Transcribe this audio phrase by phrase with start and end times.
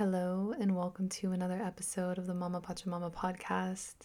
[0.00, 3.96] Hello, and welcome to another episode of the Mama Pachamama podcast.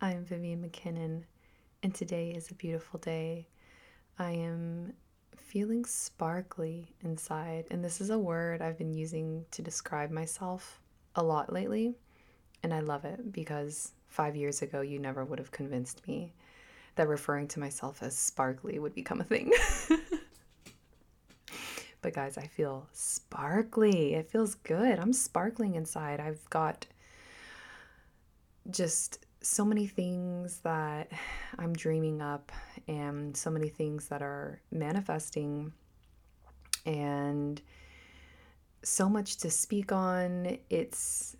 [0.00, 1.22] I'm Vivian McKinnon,
[1.84, 3.46] and today is a beautiful day.
[4.18, 4.92] I am
[5.36, 10.80] feeling sparkly inside, and this is a word I've been using to describe myself
[11.14, 11.94] a lot lately,
[12.64, 16.34] and I love it because five years ago you never would have convinced me
[16.96, 19.52] that referring to myself as sparkly would become a thing.
[22.06, 24.14] But guys, I feel sparkly.
[24.14, 25.00] It feels good.
[25.00, 26.20] I'm sparkling inside.
[26.20, 26.86] I've got
[28.70, 31.10] just so many things that
[31.58, 32.52] I'm dreaming up
[32.86, 35.72] and so many things that are manifesting
[36.84, 37.60] and
[38.84, 40.58] so much to speak on.
[40.70, 41.34] It's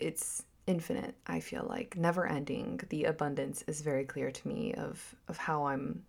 [0.00, 2.80] it's infinite, I feel like, never ending.
[2.88, 6.02] The abundance is very clear to me of of how I'm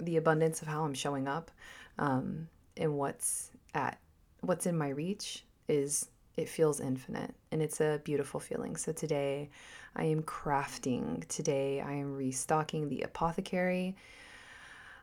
[0.00, 1.52] the abundance of how I'm showing up.
[1.96, 3.98] Um, and what's at
[4.40, 8.76] what's in my reach is it feels infinite and it's a beautiful feeling.
[8.76, 9.50] So today
[9.96, 11.26] I am crafting.
[11.28, 13.96] Today I am restocking the apothecary.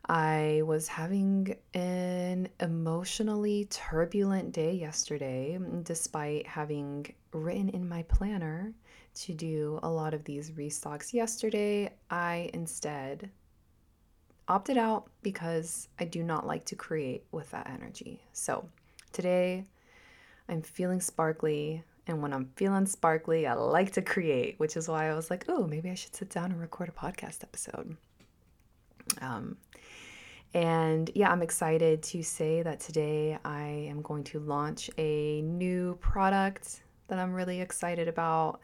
[0.09, 8.73] I was having an emotionally turbulent day yesterday, despite having written in my planner
[9.15, 11.91] to do a lot of these restocks yesterday.
[12.09, 13.29] I instead
[14.47, 18.21] opted out because I do not like to create with that energy.
[18.33, 18.67] So
[19.11, 19.65] today
[20.47, 21.83] I'm feeling sparkly.
[22.07, 25.45] And when I'm feeling sparkly, I like to create, which is why I was like,
[25.49, 27.97] oh, maybe I should sit down and record a podcast episode.
[29.21, 29.57] Um,
[30.53, 35.97] and yeah, I'm excited to say that today I am going to launch a new
[35.99, 38.61] product that I'm really excited about.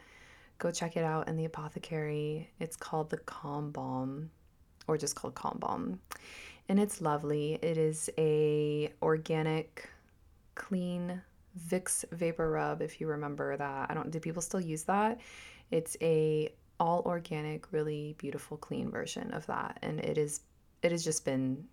[0.59, 2.49] Go check it out in the apothecary.
[2.59, 4.29] It's called the Calm Balm
[4.87, 5.99] or just called Calm Balm.
[6.69, 7.59] And it's lovely.
[7.61, 9.89] It is a organic,
[10.55, 11.21] clean
[11.69, 13.91] Vicks vapor rub if you remember that.
[13.91, 15.19] I don't do people still use that?
[15.71, 19.77] It's a all organic, really beautiful clean version of that.
[19.81, 20.41] And it is
[20.81, 21.65] it has just been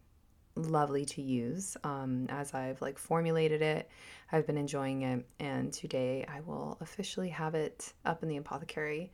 [0.56, 3.88] lovely to use um, as I've like formulated it.
[4.32, 9.12] I've been enjoying it, and today I will officially have it up in the apothecary.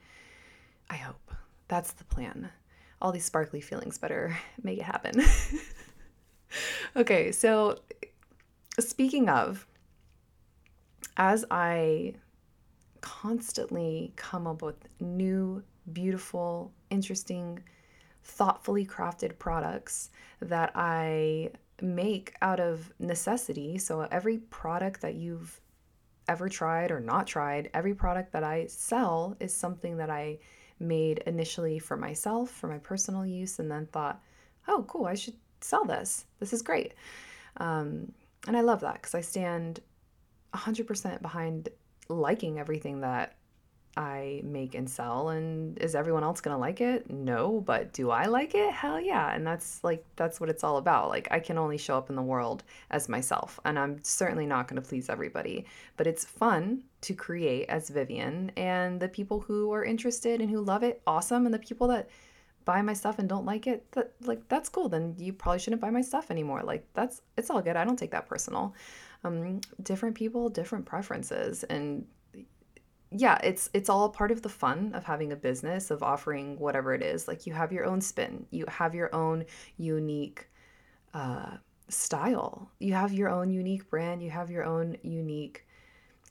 [0.90, 1.32] I hope
[1.68, 2.50] that's the plan
[3.00, 5.22] all these sparkly feelings better make it happen.
[6.96, 7.78] okay, so
[8.78, 9.66] speaking of,
[11.16, 12.14] as I
[13.00, 15.62] constantly come up with new,
[15.92, 17.62] beautiful, interesting,
[18.24, 23.78] thoughtfully crafted products that I make out of necessity.
[23.78, 25.60] So every product that you've
[26.28, 30.38] ever tried or not tried, every product that I sell is something that I
[30.78, 34.20] made initially for myself, for my personal use, and then thought,
[34.68, 36.24] oh, cool, I should sell this.
[36.40, 36.94] This is great.
[37.58, 38.12] Um,
[38.46, 39.80] and I love that because I stand
[40.54, 41.68] 100% behind
[42.08, 43.36] liking everything that
[43.96, 45.30] I make and sell.
[45.30, 47.10] And is everyone else going to like it?
[47.10, 48.70] No, but do I like it?
[48.72, 49.34] Hell yeah.
[49.34, 51.08] And that's like, that's what it's all about.
[51.08, 54.68] Like, I can only show up in the world as myself, and I'm certainly not
[54.68, 55.64] going to please everybody.
[55.96, 60.60] But it's fun to create as Vivian, and the people who are interested and who
[60.60, 61.46] love it, awesome.
[61.46, 62.08] And the people that
[62.66, 64.90] buy my stuff and don't like it, that like that's cool.
[64.90, 66.62] Then you probably shouldn't buy my stuff anymore.
[66.62, 67.76] Like that's it's all good.
[67.76, 68.74] I don't take that personal.
[69.24, 72.04] Um, different people, different preferences, and
[73.10, 76.94] yeah, it's it's all part of the fun of having a business of offering whatever
[76.94, 77.28] it is.
[77.28, 79.44] Like you have your own spin, you have your own
[79.76, 80.48] unique
[81.14, 81.56] uh,
[81.88, 85.66] style, you have your own unique brand, you have your own unique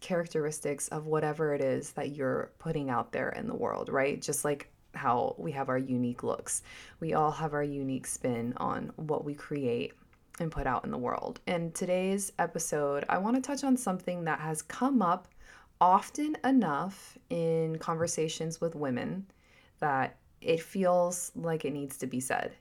[0.02, 4.22] characteristics of whatever it is that you're putting out there in the world, right?
[4.22, 6.62] Just like how we have our unique looks,
[7.00, 9.94] we all have our unique spin on what we create
[10.40, 11.40] and put out in the world.
[11.48, 15.30] And today's episode, I want to touch on something that has come up
[15.86, 19.24] often enough in conversations with women
[19.78, 22.56] that it feels like it needs to be said.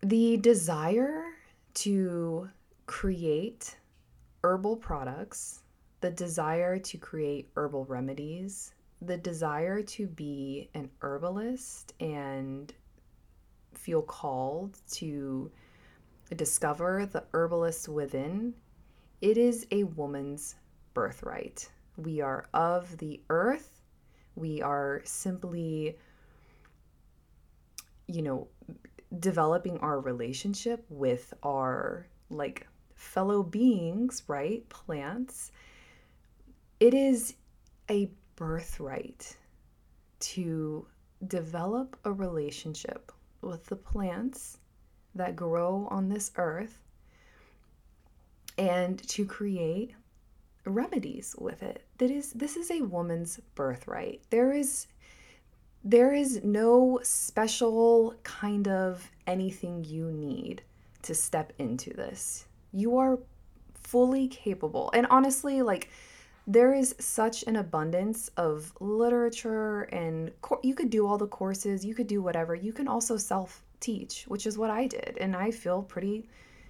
[0.00, 1.22] The desire
[1.74, 2.48] to
[2.86, 3.76] create
[4.42, 5.60] herbal products,
[6.00, 8.72] the desire to create herbal remedies,
[9.02, 12.72] the desire to be an herbalist and
[13.74, 15.50] feel called to
[16.34, 18.54] discover the herbalist within
[19.24, 20.54] it is a woman's
[20.92, 21.70] birthright.
[21.96, 23.80] We are of the earth.
[24.34, 25.96] We are simply,
[28.06, 28.48] you know,
[29.18, 32.66] developing our relationship with our like
[32.96, 34.68] fellow beings, right?
[34.68, 35.52] Plants.
[36.78, 37.32] It is
[37.90, 39.38] a birthright
[40.20, 40.86] to
[41.28, 43.10] develop a relationship
[43.40, 44.58] with the plants
[45.14, 46.83] that grow on this earth
[48.58, 49.94] and to create
[50.64, 51.84] remedies with it.
[51.98, 54.22] That is this is a woman's birthright.
[54.30, 54.86] There is
[55.84, 60.62] there is no special kind of anything you need
[61.02, 62.46] to step into this.
[62.72, 63.18] You are
[63.74, 64.90] fully capable.
[64.94, 65.90] And honestly, like
[66.46, 70.30] there is such an abundance of literature and
[70.62, 72.54] you could do all the courses, you could do whatever.
[72.54, 75.18] You can also self teach, which is what I did.
[75.20, 76.28] And I feel pretty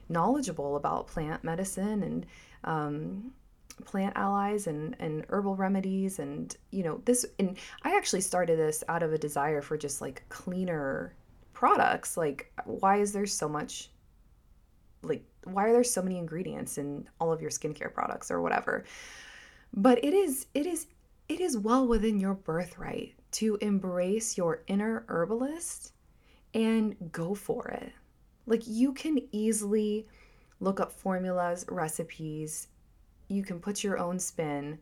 [0.09, 2.27] knowledgeable about plant medicine and
[2.65, 3.33] um,
[3.85, 6.19] plant allies and, and herbal remedies.
[6.19, 10.01] And, you know, this, and I actually started this out of a desire for just
[10.01, 11.15] like cleaner
[11.53, 12.17] products.
[12.17, 13.91] Like, why is there so much,
[15.03, 18.85] like, why are there so many ingredients in all of your skincare products or whatever?
[19.73, 20.87] But it is, it is,
[21.29, 25.93] it is well within your birthright to embrace your inner herbalist
[26.55, 27.93] and go for it.
[28.47, 30.07] Like you can easily
[30.61, 32.69] look up formulas, recipes,
[33.29, 34.79] you can put your own spin.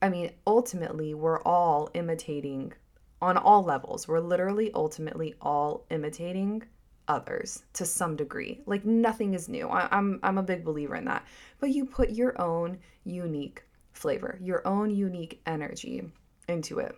[0.00, 2.72] I mean, ultimately, we're all imitating
[3.20, 4.06] on all levels.
[4.08, 6.62] We're literally ultimately all imitating
[7.08, 8.60] others to some degree.
[8.66, 9.68] Like nothing is new.
[9.68, 11.24] I, am I'm a big believer in that.
[11.60, 13.62] But you put your own unique
[13.92, 16.10] flavor, your own unique energy
[16.48, 16.96] into it.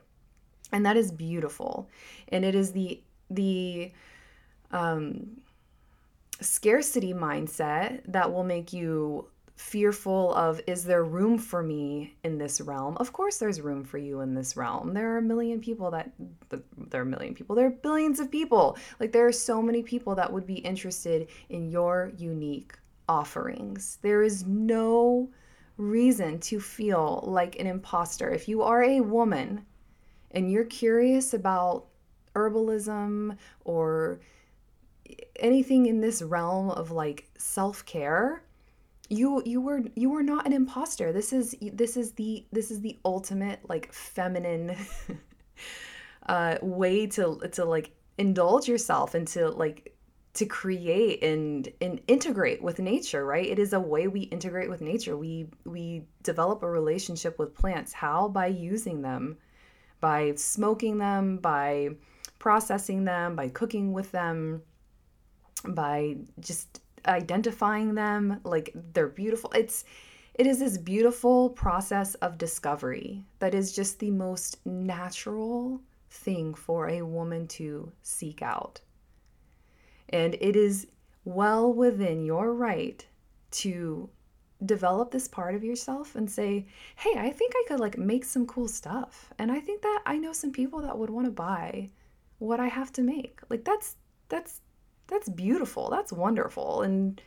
[0.72, 1.88] And that is beautiful.
[2.28, 3.92] And it is the the
[4.72, 5.40] um
[6.40, 12.60] scarcity mindset that will make you fearful of is there room for me in this
[12.60, 12.96] realm?
[12.98, 14.92] Of course there's room for you in this realm.
[14.92, 16.12] There are a million people that
[16.50, 17.56] there are a million people.
[17.56, 18.76] There are billions of people.
[19.00, 22.74] Like there are so many people that would be interested in your unique
[23.08, 23.98] offerings.
[24.02, 25.30] There is no
[25.78, 28.30] reason to feel like an imposter.
[28.30, 29.64] If you are a woman
[30.32, 31.86] and you're curious about
[32.34, 34.20] herbalism or
[35.36, 38.42] anything in this realm of like self-care
[39.08, 41.12] you you were you were not an imposter.
[41.12, 44.76] This is this is the this is the ultimate like feminine
[46.28, 49.94] uh way to to like indulge yourself and to like
[50.34, 53.46] to create and and integrate with nature right?
[53.46, 55.16] It is a way we integrate with nature.
[55.16, 57.92] We we develop a relationship with plants.
[57.92, 58.28] How?
[58.28, 59.36] By using them.
[60.00, 61.38] By smoking them.
[61.38, 61.90] By
[62.38, 63.36] processing them.
[63.36, 64.62] By cooking with them
[65.64, 69.50] by just identifying them like they're beautiful.
[69.52, 69.84] It's
[70.34, 75.80] it is this beautiful process of discovery that is just the most natural
[76.10, 78.80] thing for a woman to seek out.
[80.10, 80.88] And it is
[81.24, 83.04] well within your right
[83.52, 84.10] to
[84.64, 86.64] develop this part of yourself and say
[86.96, 89.32] hey i think i could like make some cool stuff.
[89.38, 91.90] And i think that i know some people that would want to buy
[92.38, 93.40] what i have to make.
[93.48, 93.96] Like that's
[94.28, 94.60] that's
[95.08, 95.90] that's beautiful.
[95.90, 96.82] That's wonderful.
[96.82, 97.20] And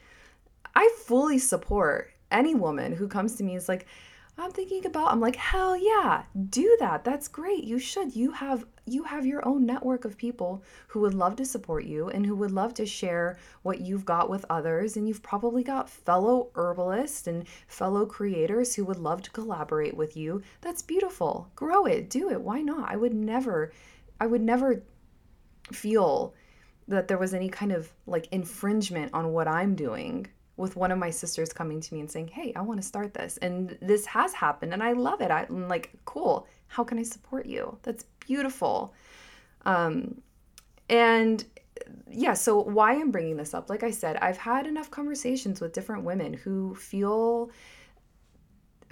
[0.76, 3.88] I fully support any woman who comes to me is like,
[4.42, 7.04] I'm thinking about I'm like, hell yeah, do that.
[7.04, 7.66] That's great.
[7.66, 8.16] You should.
[8.16, 12.10] You have you have your own network of people who would love to support you
[12.10, 14.96] and who would love to share what you've got with others.
[14.96, 20.16] And you've probably got fellow herbalists and fellow creators who would love to collaborate with
[20.16, 20.42] you.
[20.62, 21.52] That's beautiful.
[21.56, 22.10] Grow it.
[22.10, 22.40] Do it.
[22.40, 22.90] Why not?
[22.90, 23.74] I would never
[24.22, 24.84] I would never
[25.74, 26.34] feel
[26.90, 30.28] that there was any kind of like infringement on what I'm doing
[30.58, 33.14] with one of my sisters coming to me and saying, "Hey, I want to start
[33.14, 35.32] this." And this has happened and I love it.
[35.32, 36.48] I'm like, "Cool.
[36.68, 38.94] How can I support you?" That's beautiful.
[39.66, 40.22] Um
[40.90, 41.46] and
[42.12, 45.74] yeah, so why I'm bringing this up, like I said, I've had enough conversations with
[45.74, 47.52] different women who feel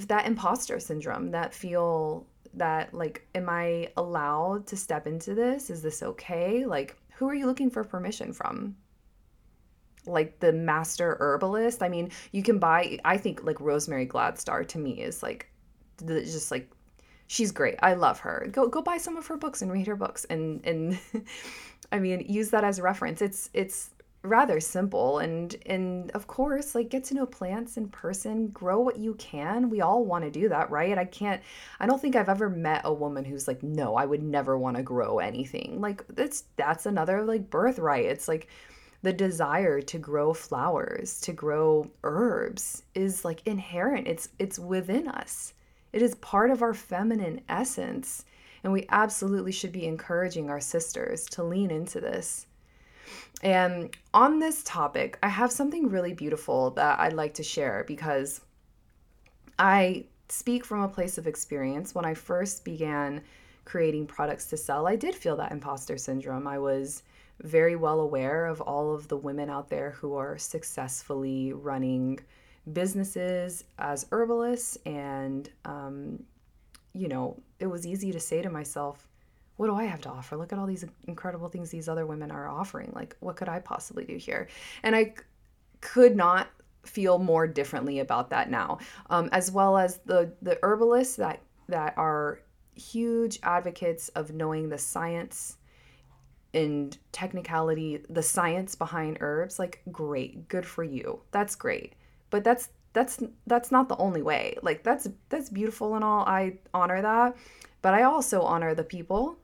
[0.07, 5.69] that imposter syndrome, that feel that like am I allowed to step into this?
[5.69, 6.65] Is this okay?
[6.65, 8.75] Like who are you looking for permission from?
[10.05, 11.81] Like the master herbalist?
[11.81, 15.49] I mean, you can buy, I think like Rosemary Gladstar to me is like,
[16.05, 16.69] just like,
[17.25, 17.75] she's great.
[17.81, 18.47] I love her.
[18.51, 20.25] Go, go buy some of her books and read her books.
[20.29, 20.99] And, and
[21.91, 23.21] I mean, use that as a reference.
[23.21, 23.89] It's, it's,
[24.27, 25.19] rather simple.
[25.19, 29.69] And and of course like get to know plants in person grow what you can.
[29.69, 30.97] We all want to do that right?
[30.97, 31.41] I can't
[31.79, 34.77] i don't think i've ever met a woman who's like no i would never want
[34.77, 35.81] to grow anything.
[35.81, 38.05] Like that's that's another like birthright.
[38.05, 38.47] It's like
[39.03, 44.07] the desire to grow flowers to grow herbs is like inherent.
[44.07, 45.53] It's it's within us.
[45.93, 48.25] It is part of our feminine essence.
[48.63, 52.47] And we absolutely should be encouraging our sisters to lean into this
[53.43, 58.41] and on this topic, I have something really beautiful that I'd like to share because
[59.59, 61.95] I speak from a place of experience.
[61.95, 63.21] When I first began
[63.65, 66.47] creating products to sell, I did feel that imposter syndrome.
[66.47, 67.03] I was
[67.43, 72.19] very well aware of all of the women out there who are successfully running
[72.73, 74.77] businesses as herbalists.
[74.85, 76.23] And, um,
[76.93, 79.07] you know, it was easy to say to myself,
[79.57, 80.37] what do I have to offer?
[80.37, 82.91] Look at all these incredible things these other women are offering.
[82.95, 84.47] Like, what could I possibly do here?
[84.83, 85.15] And I
[85.81, 86.47] could not
[86.85, 88.77] feel more differently about that now,
[89.09, 92.39] um, as well as the the herbalists that that are
[92.75, 95.57] huge advocates of knowing the science
[96.53, 99.59] and technicality, the science behind herbs.
[99.59, 101.19] Like, great, good for you.
[101.31, 101.93] That's great,
[102.29, 104.57] but that's that's that's not the only way.
[104.61, 106.23] Like, that's that's beautiful and all.
[106.25, 107.35] I honor that,
[107.81, 109.37] but I also honor the people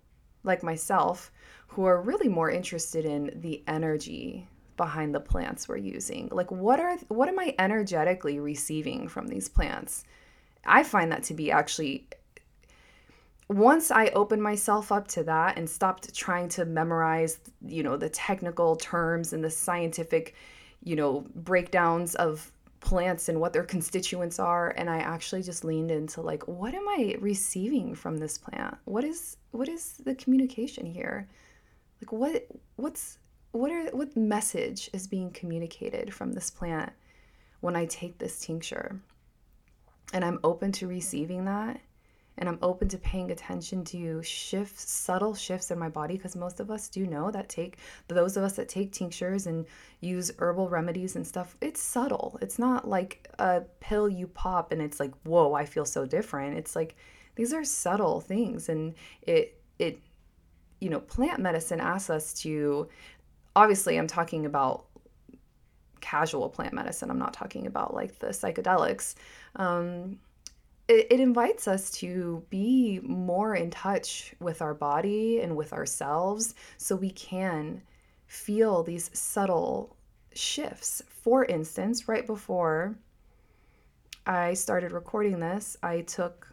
[0.43, 1.31] like myself
[1.67, 4.47] who are really more interested in the energy
[4.77, 6.29] behind the plants we're using.
[6.31, 10.03] Like what are what am I energetically receiving from these plants?
[10.65, 12.07] I find that to be actually
[13.50, 18.09] once I opened myself up to that and stopped trying to memorize, you know, the
[18.09, 20.35] technical terms and the scientific,
[20.83, 22.51] you know, breakdowns of
[22.83, 26.87] plants and what their constituents are and I actually just leaned into like what am
[26.87, 28.77] I receiving from this plant?
[28.85, 31.27] What is what is the communication here?
[32.01, 33.19] Like what what's
[33.51, 36.91] what are what message is being communicated from this plant
[37.61, 38.99] when I take this tincture?
[40.13, 41.79] And I'm open to receiving that
[42.37, 46.59] and I'm open to paying attention to shifts, subtle shifts in my body, because most
[46.59, 49.65] of us do know that take those of us that take tinctures and
[50.01, 52.37] use herbal remedies and stuff, it's subtle.
[52.41, 56.57] It's not like a pill you pop and it's like, whoa, I feel so different.
[56.57, 56.95] It's like
[57.35, 59.99] these are subtle things, and it it
[60.79, 62.89] you know, plant medicine asks us to
[63.55, 64.85] obviously I'm talking about
[66.01, 67.09] casual plant medicine.
[67.09, 69.15] I'm not talking about like the psychedelics.
[69.55, 70.19] Um,
[70.87, 76.55] it, it invites us to be more in touch with our body and with ourselves
[76.77, 77.81] so we can
[78.27, 79.95] feel these subtle
[80.33, 81.01] shifts.
[81.07, 82.95] For instance, right before
[84.25, 86.47] I started recording this, I took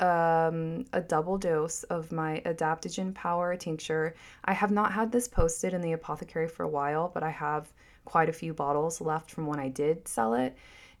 [0.00, 4.14] um, a double dose of my adaptogen power tincture.
[4.44, 7.72] I have not had this posted in the apothecary for a while, but I have
[8.04, 10.56] quite a few bottles left from when I did sell it.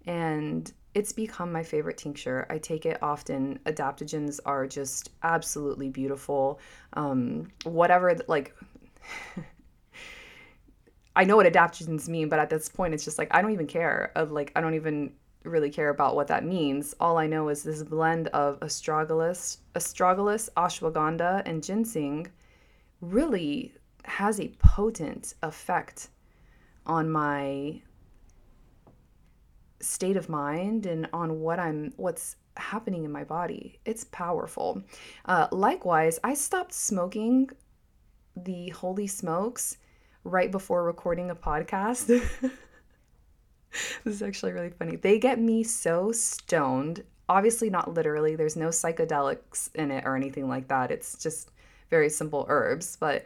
[0.06, 2.46] And it's become my favorite tincture.
[2.48, 3.58] I take it often.
[3.66, 6.58] Adaptogens are just absolutely beautiful.
[6.94, 8.56] Um, whatever, like,
[11.16, 13.66] I know what adaptogens mean, but at this point, it's just like I don't even
[13.66, 14.10] care.
[14.16, 15.12] Of like, I don't even
[15.44, 16.94] really care about what that means.
[16.98, 22.26] All I know is this blend of astragalus, astragalus, ashwagandha, and ginseng
[23.02, 23.74] really
[24.04, 26.08] has a potent effect
[26.86, 27.82] on my
[29.80, 33.78] state of mind and on what I'm what's happening in my body.
[33.84, 34.82] It's powerful.
[35.24, 37.50] Uh, likewise, I stopped smoking
[38.36, 39.78] the holy smokes
[40.24, 42.06] right before recording a podcast.
[44.04, 44.96] this is actually really funny.
[44.96, 47.04] They get me so stoned.
[47.28, 50.90] Obviously, not literally, there's no psychedelics in it or anything like that.
[50.90, 51.50] It's just
[51.90, 53.24] very simple herbs, but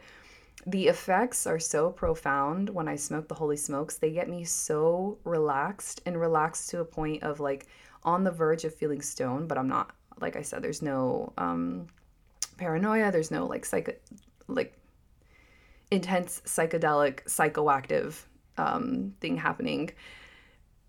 [0.65, 3.97] the effects are so profound when I smoke the holy smokes.
[3.97, 7.67] They get me so relaxed and relaxed to a point of like
[8.03, 9.95] on the verge of feeling stoned, but I'm not.
[10.19, 11.87] Like I said, there's no um,
[12.57, 13.11] paranoia.
[13.11, 13.93] There's no like psycho,
[14.47, 14.73] like
[15.89, 18.15] intense psychedelic, psychoactive
[18.57, 19.91] um, thing happening.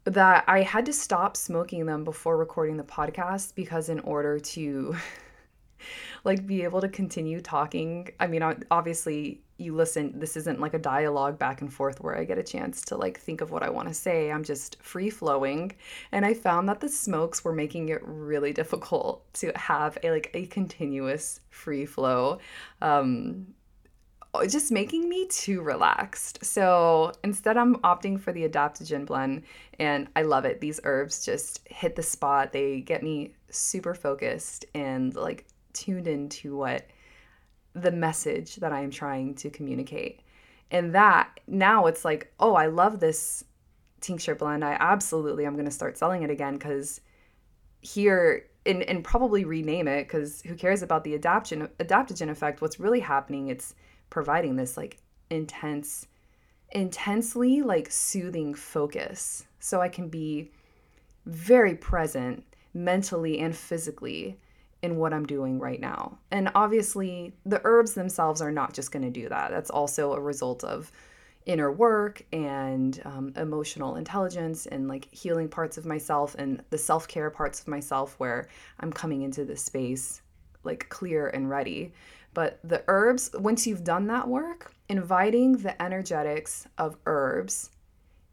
[0.04, 4.96] That I had to stop smoking them before recording the podcast because in order to
[6.24, 8.10] like be able to continue talking.
[8.20, 12.24] I mean, obviously you listen, this isn't like a dialogue back and forth where I
[12.24, 14.30] get a chance to like think of what I want to say.
[14.30, 15.72] I'm just free flowing.
[16.10, 20.30] And I found that the smokes were making it really difficult to have a like
[20.34, 22.38] a continuous free flow.
[22.80, 23.54] Um
[24.48, 26.44] just making me too relaxed.
[26.44, 29.42] So instead, I'm opting for the adaptogen blend,
[29.78, 30.60] and I love it.
[30.60, 32.52] These herbs just hit the spot.
[32.52, 36.86] They get me super focused and like tuned into what
[37.74, 40.20] the message that I am trying to communicate.
[40.70, 43.44] And that now it's like, oh, I love this
[44.00, 44.64] tincture blend.
[44.64, 47.00] I absolutely I'm to start selling it again because
[47.80, 52.60] here and, and probably rename it because who cares about the adaptogen adaptogen effect?
[52.60, 53.48] What's really happening?
[53.48, 53.74] It's
[54.10, 54.98] providing this like
[55.30, 56.06] intense,
[56.70, 60.50] intensely like soothing focus, so I can be
[61.26, 64.38] very present mentally and physically
[64.82, 66.18] in what I'm doing right now.
[66.30, 69.50] And obviously, the herbs themselves are not just going to do that.
[69.50, 70.90] That's also a result of
[71.46, 77.08] inner work and um, emotional intelligence and like healing parts of myself and the self
[77.08, 78.48] care parts of myself where
[78.80, 80.22] I'm coming into this space
[80.64, 81.92] like clear and ready.
[82.34, 87.70] But the herbs, once you've done that work, inviting the energetics of herbs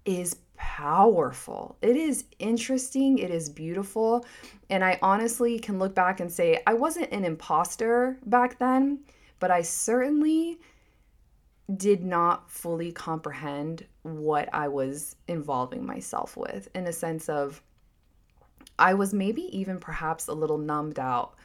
[0.05, 1.77] is powerful.
[1.81, 3.17] It is interesting.
[3.17, 4.25] It is beautiful.
[4.69, 8.99] And I honestly can look back and say I wasn't an imposter back then,
[9.39, 10.59] but I certainly
[11.77, 17.61] did not fully comprehend what I was involving myself with in a sense of
[18.77, 21.35] I was maybe even perhaps a little numbed out,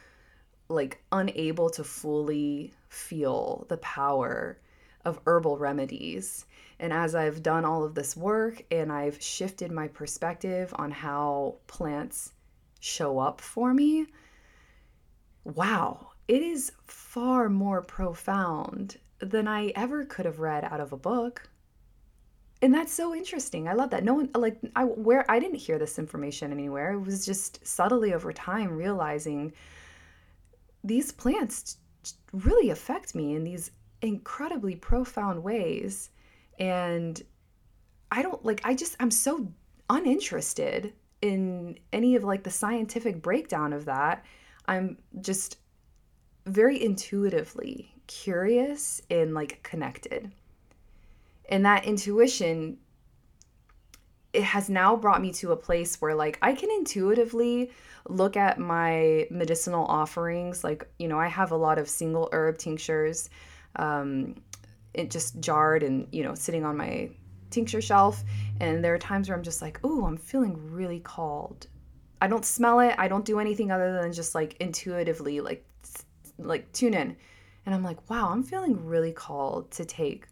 [0.67, 4.57] like unable to fully feel the power
[5.05, 6.45] of herbal remedies.
[6.79, 11.55] And as I've done all of this work and I've shifted my perspective on how
[11.67, 12.33] plants
[12.79, 14.07] show up for me,
[15.43, 20.97] wow, it is far more profound than I ever could have read out of a
[20.97, 21.49] book.
[22.61, 23.67] And that's so interesting.
[23.67, 24.03] I love that.
[24.03, 26.93] No one like I where I didn't hear this information anywhere.
[26.93, 29.53] It was just subtly over time realizing
[30.83, 31.77] these plants
[32.31, 36.09] really affect me in these incredibly profound ways.
[36.59, 37.21] And
[38.11, 39.51] I don't like I just I'm so
[39.89, 44.25] uninterested in any of like the scientific breakdown of that.
[44.67, 45.57] I'm just
[46.45, 50.31] very intuitively curious and like connected.
[51.49, 52.77] And that intuition
[54.33, 57.71] it has now brought me to a place where like I can intuitively
[58.09, 62.57] look at my medicinal offerings like you know I have a lot of single herb
[62.57, 63.29] tinctures
[63.77, 64.35] um
[64.95, 67.09] it just jarred and you know sitting on my
[67.49, 68.23] tincture shelf.
[68.59, 71.67] And there are times where I'm just like oh I'm feeling really called.
[72.21, 72.95] I don't smell it.
[72.97, 75.65] I don't do anything other than just like intuitively like
[76.37, 77.15] like tune in.
[77.65, 80.27] And I'm like, wow, I'm feeling really called to take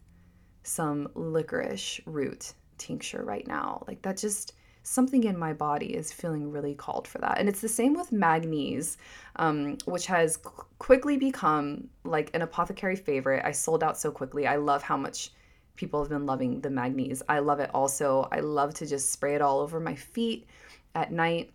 [0.62, 3.84] some licorice root tincture right now.
[3.86, 4.54] Like that just
[4.84, 7.38] something in my body is feeling really called for that.
[7.38, 8.96] And it's the same with Magnes,
[9.36, 13.42] um, which has qu- quickly become like an apothecary favorite.
[13.44, 14.46] I sold out so quickly.
[14.46, 15.32] I love how much
[15.74, 17.22] people have been loving the Magnes.
[17.28, 18.28] I love it also.
[18.30, 20.46] I love to just spray it all over my feet
[20.94, 21.50] at night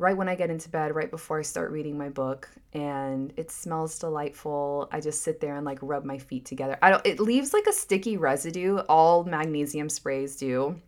[0.00, 3.50] right when I get into bed, right before I start reading my book, and it
[3.50, 4.88] smells delightful.
[4.90, 6.78] I just sit there and like rub my feet together.
[6.80, 8.78] I don't it leaves like a sticky residue.
[8.88, 10.80] All magnesium sprays do.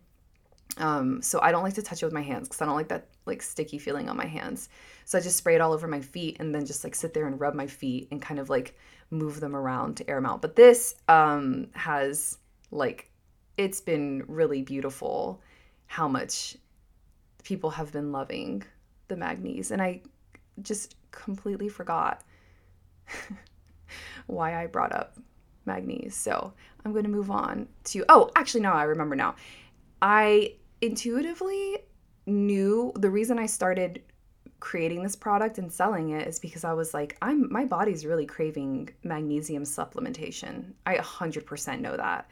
[0.77, 2.87] Um, so I don't like to touch it with my hands because I don't like
[2.87, 4.69] that like sticky feeling on my hands.
[5.05, 7.27] So I just spray it all over my feet and then just like sit there
[7.27, 8.75] and rub my feet and kind of like
[9.11, 10.41] move them around to air them out.
[10.41, 12.37] But this um has
[12.71, 13.09] like
[13.57, 15.41] it's been really beautiful
[15.85, 16.57] how much
[17.43, 18.63] people have been loving
[19.07, 19.71] the Magnes.
[19.71, 20.01] And I
[20.61, 22.23] just completely forgot
[24.27, 25.17] why I brought up
[25.65, 26.15] Magnes.
[26.15, 29.35] So I'm going to move on to, oh, actually, no, I remember now.
[30.01, 31.79] I intuitively
[32.25, 34.01] knew the reason I started
[34.59, 38.25] creating this product and selling it is because I was like, I'm my body's really
[38.25, 40.73] craving magnesium supplementation.
[40.85, 42.29] I 100% know that.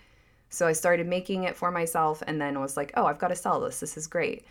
[0.49, 3.35] So I started making it for myself and then was like, oh, I've got to
[3.35, 3.79] sell this.
[3.79, 4.45] This is great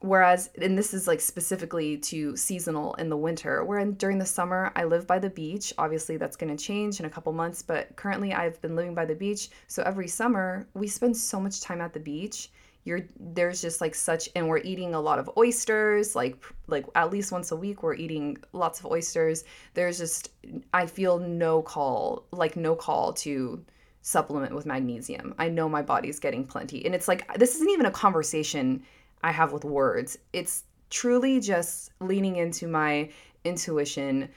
[0.00, 4.26] whereas and this is like specifically to seasonal in the winter where in, during the
[4.26, 7.62] summer i live by the beach obviously that's going to change in a couple months
[7.62, 11.62] but currently i've been living by the beach so every summer we spend so much
[11.62, 12.50] time at the beach
[12.86, 16.36] you're there's just like such and we're eating a lot of oysters like
[16.68, 19.44] like at least once a week we're eating lots of oysters.
[19.74, 20.30] There's just
[20.72, 23.64] i feel no call like no call to
[24.06, 25.34] supplement with magnesium.
[25.36, 26.86] I know my body's getting plenty.
[26.86, 28.84] And it's like this isn't even a conversation
[29.24, 30.16] I have with words.
[30.32, 33.10] It's truly just leaning into my
[33.44, 34.28] intuition,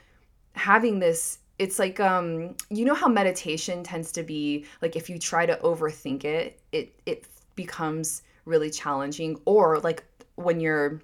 [0.54, 5.20] having this it's like um you know how meditation tends to be like if you
[5.20, 10.04] try to overthink it, it it becomes really challenging or like
[10.36, 11.02] when you're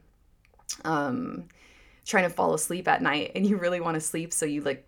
[0.84, 1.48] um
[2.06, 4.88] trying to fall asleep at night and you really want to sleep so you like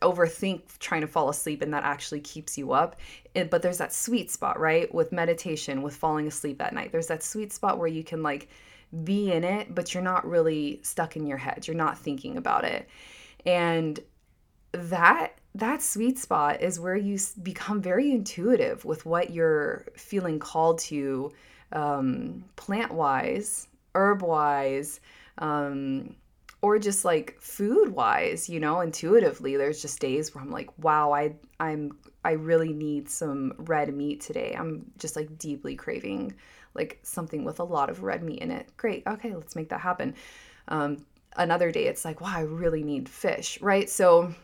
[0.00, 2.96] overthink trying to fall asleep and that actually keeps you up.
[3.34, 4.92] It, but there's that sweet spot, right?
[4.94, 6.92] With meditation, with falling asleep at night.
[6.92, 8.48] There's that sweet spot where you can like
[9.04, 11.66] be in it, but you're not really stuck in your head.
[11.66, 12.88] You're not thinking about it.
[13.44, 13.98] And
[14.72, 20.78] that that sweet spot is where you become very intuitive with what you're feeling called
[20.78, 21.32] to
[21.72, 25.00] um, plant wise, herb wise,
[25.38, 26.14] um,
[26.60, 31.12] or just like food wise you know intuitively there's just days where i'm like wow
[31.12, 34.54] i i'm i really need some red meat today.
[34.58, 36.34] I'm just like deeply craving
[36.74, 38.68] like something with a lot of red meat in it.
[38.76, 40.14] Great okay let's make that happen.
[40.68, 43.88] Um, another day it's like wow i really need fish right?
[43.88, 44.34] So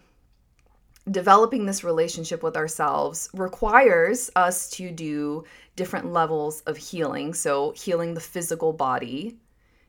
[1.11, 5.45] developing this relationship with ourselves requires us to do
[5.77, 9.37] different levels of healing so healing the physical body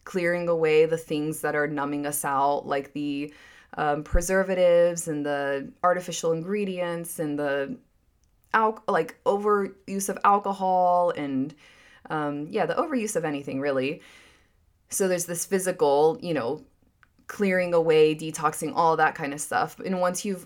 [0.04, 3.34] clearing away the things that are numbing us out, like the
[3.78, 7.76] um, preservatives and the artificial ingredients and the
[8.54, 11.56] al- like overuse of alcohol and
[12.08, 14.02] Um, yeah, the overuse of anything, really.
[14.90, 16.62] So there's this physical, you know,
[17.26, 19.80] clearing away, detoxing, all that kind of stuff.
[19.80, 20.46] And once you've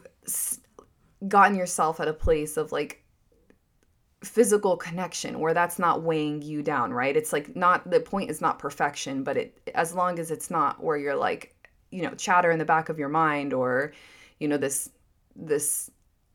[1.27, 3.03] gotten yourself at a place of like
[4.23, 7.15] physical connection where that's not weighing you down, right?
[7.15, 10.83] It's like not the point is not perfection, but it as long as it's not
[10.83, 11.55] where you're like,
[11.91, 13.93] you know, chatter in the back of your mind or,
[14.39, 14.89] you know, this
[15.35, 15.89] this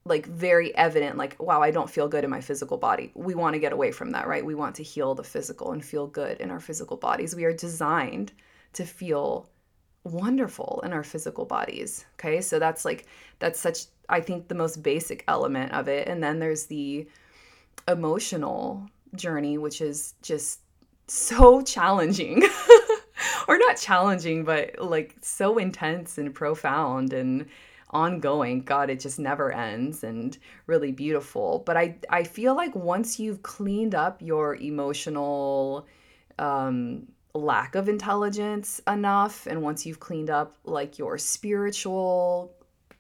[0.07, 3.11] like very evident like wow i don't feel good in my physical body.
[3.14, 4.44] We want to get away from that right?
[4.44, 7.35] We want to heal the physical and feel good in our physical bodies.
[7.35, 8.33] We are designed
[8.74, 9.48] to feel
[10.04, 12.40] wonderful in our physical bodies okay?
[12.40, 13.06] So that's like
[13.38, 16.08] that's such i think the most basic element of it.
[16.08, 17.08] And then there's the
[17.88, 20.60] emotional journey which is just
[21.08, 22.42] so challenging.
[23.46, 27.46] Or not challenging but like so intense and profound and
[27.90, 28.62] ongoing.
[28.62, 30.36] God it just never ends and
[30.66, 31.62] really beautiful.
[31.64, 35.86] But i i feel like once you've cleaned up your emotional
[36.38, 42.53] um lack of intelligence enough and once you've cleaned up like your spiritual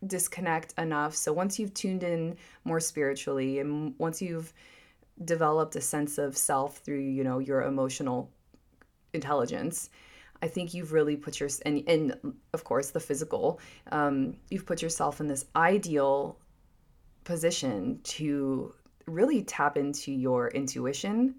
[0.06, 4.52] disconnect enough so once you've tuned in more spiritually and once you've
[5.24, 8.28] developed a sense of self through you know your emotional
[9.12, 9.88] intelligence
[10.44, 13.60] I think you've really put your and and of course the physical.
[13.90, 16.38] Um, you've put yourself in this ideal
[17.24, 18.74] position to
[19.06, 21.36] really tap into your intuition.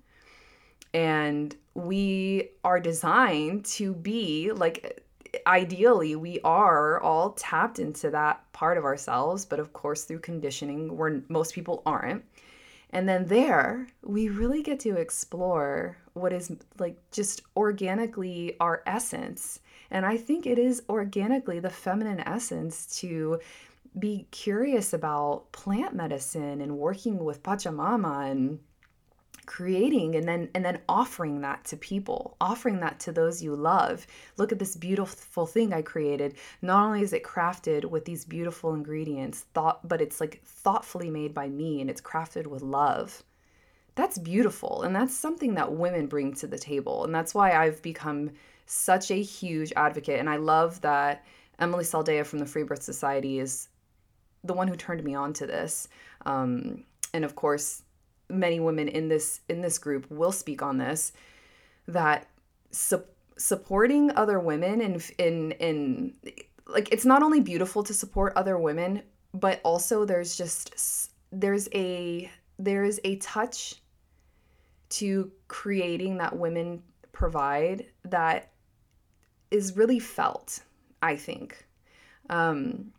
[0.95, 5.03] And we are designed to be like
[5.45, 10.95] ideally we are all tapped into that part of ourselves, but of course through conditioning
[10.95, 12.23] where most people aren't.
[12.91, 19.59] And then there, we really get to explore what is like just organically our essence.
[19.91, 23.41] And I think it is organically the feminine essence to
[23.99, 28.59] be curious about plant medicine and working with Pachamama and
[29.45, 34.05] creating and then and then offering that to people offering that to those you love.
[34.37, 36.35] Look at this beautiful thing i created.
[36.61, 41.33] Not only is it crafted with these beautiful ingredients thought but it's like thoughtfully made
[41.33, 43.23] by me and it's crafted with love.
[43.95, 47.81] That's beautiful and that's something that women bring to the table and that's why i've
[47.81, 48.31] become
[48.65, 51.23] such a huge advocate and i love that
[51.59, 53.69] Emilee Saldaya from the free birth society is
[54.43, 55.87] the one who turned me on to this.
[56.25, 57.81] Um, and of course
[58.29, 61.11] many women in this in this group will speak on this
[61.87, 62.27] that
[62.71, 63.03] su-
[63.37, 66.13] supporting other women in in in
[66.67, 72.31] like it's not only beautiful to support other women but also there's just there's a
[72.57, 73.75] there's a touch
[74.89, 78.51] to creating that women provide that
[79.51, 80.61] is really felt
[81.01, 81.65] i think.
[82.29, 82.91] Um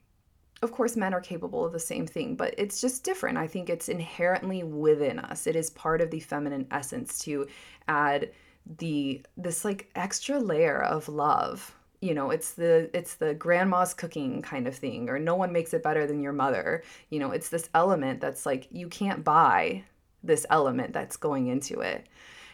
[0.67, 3.39] of course men are capable of the same thing but it's just different.
[3.39, 5.47] I think it's inherently within us.
[5.47, 7.47] It is part of the feminine essence to
[7.87, 8.33] add
[8.79, 11.73] the this like extra layer of love.
[12.01, 15.73] You know it's the it's the grandma's cooking kind of thing or no one makes
[15.73, 16.83] it better than your mother.
[17.11, 19.85] You know it's this element that's like you can't buy
[20.25, 22.07] this element that's going into it.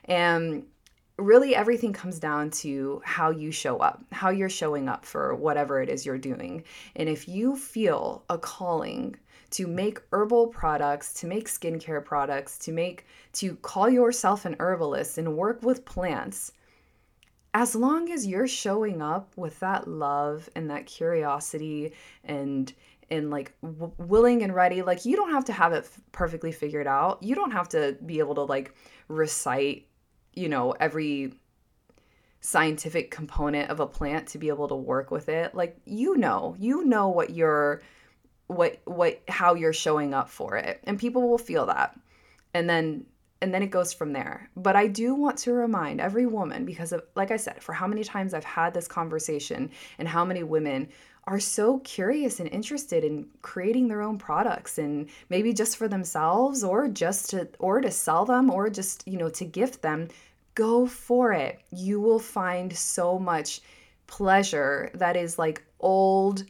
[0.04, 0.66] And
[1.22, 5.80] really everything comes down to how you show up, how you're showing up for whatever
[5.80, 6.64] it is you're doing.
[6.96, 9.16] And if you feel a calling
[9.50, 15.18] to make herbal products, to make skincare products, to make to call yourself an herbalist
[15.18, 16.52] and work with plants,
[17.54, 21.92] as long as you're showing up with that love and that curiosity
[22.24, 22.72] and
[23.10, 26.50] and like w- willing and ready like you don't have to have it f- perfectly
[26.50, 28.74] figured out you don't have to be able to like
[29.08, 29.86] recite
[30.34, 31.34] you know, every
[32.40, 35.54] scientific component of a plant to be able to work with it.
[35.54, 37.82] Like you know, you know what you're
[38.48, 40.80] what what how you're showing up for it.
[40.84, 41.98] And people will feel that.
[42.54, 43.06] And then
[43.42, 44.48] and then it goes from there.
[44.56, 47.86] But I do want to remind every woman because of like I said, for how
[47.86, 50.88] many times I've had this conversation and how many women
[51.24, 56.64] are so curious and interested in creating their own products and maybe just for themselves
[56.64, 60.08] or just to or to sell them or just you know to gift them
[60.54, 63.60] go for it you will find so much
[64.08, 66.44] pleasure that is like old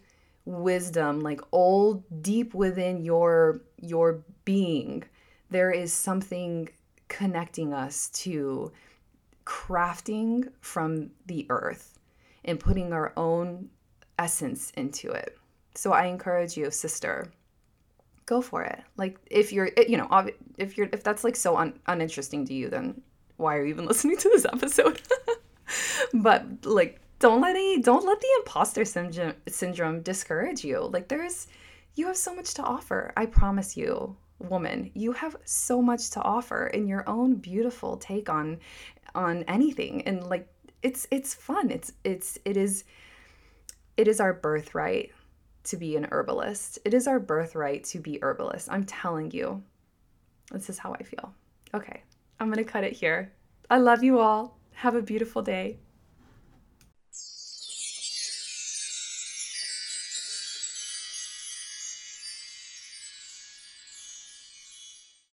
[0.46, 5.04] wisdom like old deep within your your being
[5.50, 6.68] there is something
[7.12, 8.72] connecting us to
[9.44, 11.98] crafting from the earth
[12.44, 13.68] and putting our own
[14.18, 15.36] essence into it.
[15.74, 17.30] So I encourage you, sister,
[18.24, 18.80] go for it.
[18.96, 22.70] Like if you're, you know, if you're, if that's like so un- uninteresting to you,
[22.70, 23.02] then
[23.36, 25.02] why are you even listening to this episode?
[26.14, 30.80] but like, don't let any, don't let the imposter syndrome syndrome discourage you.
[30.80, 31.46] Like there's,
[31.94, 33.12] you have so much to offer.
[33.18, 34.16] I promise you.
[34.48, 34.90] Woman.
[34.94, 38.58] You have so much to offer in your own beautiful take on
[39.14, 40.48] on anything and like
[40.82, 41.70] it's it's fun.
[41.70, 42.84] It's it's it is
[43.96, 45.12] it is our birthright
[45.64, 46.78] to be an herbalist.
[46.84, 48.68] It is our birthright to be herbalist.
[48.70, 49.62] I'm telling you.
[50.50, 51.32] This is how I feel.
[51.72, 52.02] Okay.
[52.40, 53.32] I'm going to cut it here.
[53.70, 54.58] I love you all.
[54.74, 55.78] Have a beautiful day.